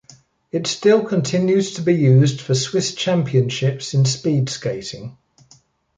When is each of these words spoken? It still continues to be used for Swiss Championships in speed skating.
It 0.51 0.65
still 0.65 1.05
continues 1.05 1.75
to 1.75 1.83
be 1.83 1.93
used 1.93 2.41
for 2.41 2.55
Swiss 2.55 2.95
Championships 2.95 3.93
in 3.93 4.03
speed 4.05 4.49
skating. 4.49 5.15